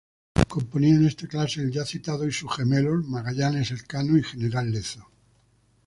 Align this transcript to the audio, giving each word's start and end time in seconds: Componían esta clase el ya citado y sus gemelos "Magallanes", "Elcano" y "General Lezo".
Componían 0.53 1.05
esta 1.05 1.27
clase 1.27 1.61
el 1.61 1.69
ya 1.71 1.85
citado 1.85 2.27
y 2.27 2.31
sus 2.33 2.51
gemelos 2.55 3.05
"Magallanes", 3.07 3.69
"Elcano" 3.69 4.17
y 4.17 4.23
"General 4.23 4.71
Lezo". 4.71 5.07